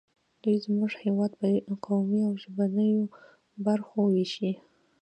[0.41, 1.47] دوی زموږ هېواد په
[1.85, 3.05] قومي او ژبنیو
[3.65, 4.51] برخو ویشي